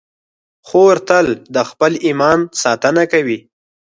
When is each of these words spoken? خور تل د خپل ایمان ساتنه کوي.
خور 0.67 0.95
تل 1.09 1.27
د 1.55 1.57
خپل 1.69 1.91
ایمان 2.05 2.39
ساتنه 2.63 3.03
کوي. 3.11 3.39